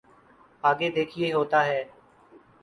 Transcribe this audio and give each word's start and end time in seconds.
آگے 0.63 0.89
دیکھئے 0.95 1.31
ہوتا 1.33 1.59
ہے۔ 1.65 1.81